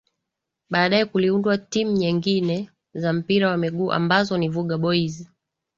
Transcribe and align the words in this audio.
Baadae 0.69 1.05
kuliundwa 1.05 1.57
timu 1.57 1.91
nyengine 1.91 2.69
za 2.93 3.13
mpira 3.13 3.49
wa 3.49 3.57
miguu 3.57 3.91
ambazo 3.91 4.37
ni 4.37 4.49
Vuga 4.49 4.77
Boys 4.77 5.27